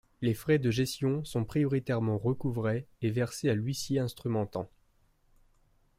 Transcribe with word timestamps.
Les 0.21 0.33
frais 0.33 0.57
de 0.57 0.71
gestion 0.71 1.23
sont 1.23 1.45
prioritairement 1.45 2.17
recouvrés 2.17 2.87
et 3.03 3.11
versés 3.11 3.49
à 3.51 3.53
l'huissier 3.53 3.99
instrumentant. 3.99 4.67